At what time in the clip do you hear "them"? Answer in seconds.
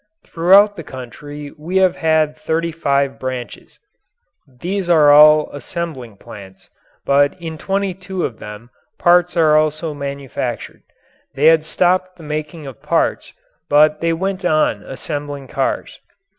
8.39-8.71